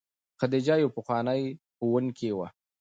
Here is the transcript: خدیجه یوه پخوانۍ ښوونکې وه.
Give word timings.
خدیجه 0.39 0.75
یوه 0.83 0.93
پخوانۍ 0.97 1.43
ښوونکې 1.75 2.31
وه. 2.37 2.47